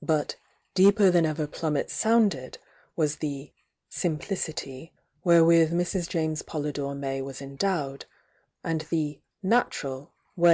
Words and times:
But 0.00 0.36
"deeper 0.74 1.10
than 1.10 1.26
ever 1.26 1.46
plummet 1.46 1.90
sounded" 1.90 2.56
was 2.96 3.16
the 3.16 3.52
"simplicity" 3.90 4.94
where 5.24 5.44
with 5.44 5.72
Mrs. 5.72 6.08
James 6.08 6.40
Polydore 6.40 6.94
May 6.96 7.20
was 7.20 7.42
endowed, 7.42 8.06
and 8.64 8.80
the 8.88 9.20
natural 9.42 10.14
way 10.36 10.46